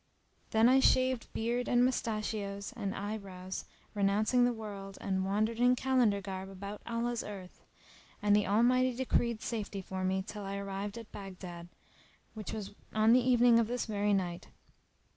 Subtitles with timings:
[0.49, 5.75] Then I shaved beard and mustachios and eye brows, renouncing the world, and wandered in
[5.75, 7.61] Kalandar garb about Allah's earth;
[8.19, 11.67] and the Almighty decreed safety for me till I arrived at Baghdad,
[12.33, 14.47] which was on the evening of this very night.